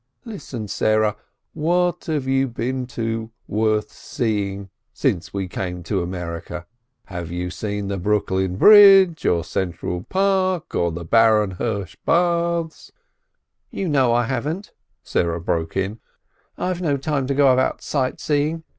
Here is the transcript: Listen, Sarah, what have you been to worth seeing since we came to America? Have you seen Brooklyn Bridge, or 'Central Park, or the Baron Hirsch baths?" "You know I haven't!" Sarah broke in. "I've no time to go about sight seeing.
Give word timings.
Listen, 0.25 0.67
Sarah, 0.67 1.15
what 1.53 2.05
have 2.05 2.25
you 2.25 2.47
been 2.47 2.87
to 2.87 3.29
worth 3.47 3.91
seeing 3.91 4.71
since 4.91 5.31
we 5.31 5.47
came 5.47 5.83
to 5.83 6.01
America? 6.01 6.65
Have 7.05 7.29
you 7.29 7.51
seen 7.51 7.87
Brooklyn 7.99 8.55
Bridge, 8.55 9.27
or 9.27 9.43
'Central 9.43 10.01
Park, 10.09 10.73
or 10.73 10.91
the 10.91 11.05
Baron 11.05 11.51
Hirsch 11.51 11.95
baths?" 12.03 12.91
"You 13.69 13.87
know 13.87 14.11
I 14.11 14.23
haven't!" 14.23 14.71
Sarah 15.03 15.39
broke 15.39 15.77
in. 15.77 15.99
"I've 16.57 16.81
no 16.81 16.97
time 16.97 17.27
to 17.27 17.35
go 17.35 17.53
about 17.53 17.83
sight 17.83 18.19
seeing. 18.19 18.63